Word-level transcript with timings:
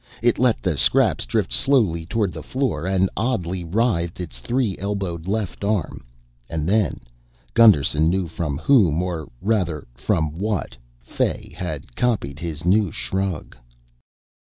It 0.23 0.39
let 0.39 0.63
the 0.63 0.77
scraps 0.77 1.27
drift 1.27 1.53
slowly 1.53 2.07
toward 2.07 2.31
the 2.33 2.41
floor 2.41 2.87
and 2.87 3.07
oddly 3.15 3.63
writhed 3.63 4.19
its 4.19 4.39
three 4.39 4.75
elbowed 4.79 5.27
left 5.27 5.63
arm... 5.63 6.03
and 6.49 6.67
then 6.67 7.01
Gusterson 7.53 8.09
knew 8.09 8.27
from 8.27 8.57
whom, 8.57 9.03
or 9.03 9.29
rather 9.43 9.85
from 9.93 10.39
what, 10.39 10.75
Fay 11.01 11.53
had 11.55 11.95
copied 11.95 12.39
his 12.39 12.65
new 12.65 12.89
shrug. 12.91 13.55